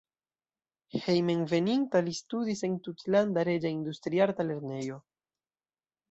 Hejmenveninta 1.01 1.99
li 2.07 2.13
studis 2.19 2.65
en 2.67 2.77
Tutlanda 2.87 3.43
Reĝa 3.49 3.73
Industriarta 3.73 4.47
Lernejo. 4.47 4.97